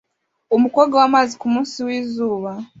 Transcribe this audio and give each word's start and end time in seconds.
Umukobwa 0.55 0.93
wamazi 1.01 1.33
kumunsi 1.41 1.77
wizuba 1.87 2.51